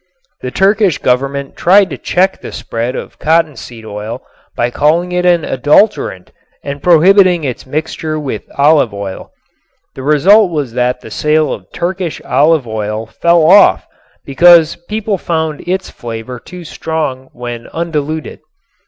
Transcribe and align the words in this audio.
The 0.41 0.49
Turkish 0.49 0.97
Government 0.97 1.55
tried 1.55 1.91
to 1.91 1.97
check 1.99 2.41
the 2.41 2.51
spread 2.51 2.95
of 2.95 3.19
cottonseed 3.19 3.85
oil 3.85 4.23
by 4.55 4.71
calling 4.71 5.11
it 5.11 5.27
an 5.27 5.45
adulterant 5.45 6.31
and 6.63 6.81
prohibiting 6.81 7.43
its 7.43 7.67
mixture 7.67 8.19
with 8.19 8.49
olive 8.57 8.95
oil. 8.95 9.29
The 9.93 10.01
result 10.01 10.49
was 10.49 10.73
that 10.73 11.01
the 11.01 11.11
sale 11.11 11.53
of 11.53 11.71
Turkish 11.71 12.19
olive 12.25 12.65
oil 12.67 13.05
fell 13.05 13.43
off 13.47 13.85
because 14.25 14.75
people 14.89 15.19
found 15.19 15.61
its 15.67 15.91
flavor 15.91 16.39
too 16.39 16.63
strong 16.63 17.29
when 17.31 17.67
undiluted. 17.71 18.39